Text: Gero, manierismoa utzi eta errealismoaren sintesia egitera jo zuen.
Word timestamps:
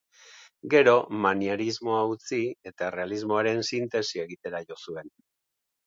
Gero, 0.73 0.95
manierismoa 1.25 2.01
utzi 2.15 2.41
eta 2.71 2.89
errealismoaren 2.89 3.65
sintesia 3.71 4.29
egitera 4.31 4.67
jo 4.71 4.85
zuen. 4.87 5.19